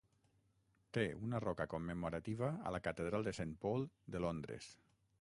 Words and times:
Té 0.97 1.03
una 1.27 1.41
roca 1.43 1.69
commemorativa 1.75 2.51
a 2.71 2.75
la 2.77 2.83
catedral 2.91 3.31
de 3.31 3.37
Saint 3.41 3.57
Paul 3.67 3.89
de 4.17 4.27
Londres. 4.29 4.77